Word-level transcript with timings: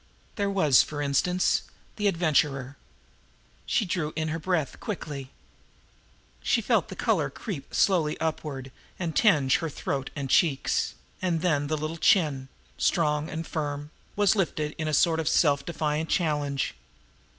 There 0.35 0.49
was, 0.49 0.81
for 0.81 0.99
instance 0.99 1.61
the 1.95 2.07
Adventurer. 2.07 2.75
She 3.67 3.85
drew 3.85 4.13
in 4.15 4.29
her 4.29 4.39
breath 4.39 4.79
quickly. 4.79 5.29
She 6.41 6.59
felt 6.59 6.87
the 6.87 6.95
color 6.95 7.29
creep 7.29 7.71
slowly 7.75 8.19
upward, 8.19 8.71
and 8.97 9.15
tinge 9.15 9.57
her 9.57 9.69
throat 9.69 10.09
and 10.15 10.27
cheeks 10.27 10.95
and 11.21 11.41
then 11.41 11.67
the 11.67 11.77
little 11.77 11.97
chin, 11.97 12.47
strong 12.79 13.29
and 13.29 13.45
firm, 13.45 13.91
was 14.15 14.35
lifted 14.35 14.73
in 14.79 14.87
a 14.87 14.93
sort 14.95 15.19
of 15.19 15.29
self 15.29 15.63
defiant 15.67 16.09
challenge. 16.09 16.73